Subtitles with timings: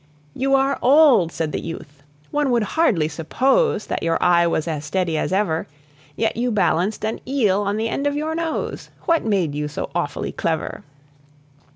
[0.33, 2.01] "You are old," said the youth;
[2.31, 5.67] "one would hardly suppose That your eye was as steady as ever;
[6.15, 9.91] Yet you balanced an eel on the end of your nose What made you so
[9.93, 10.83] awfully clever?"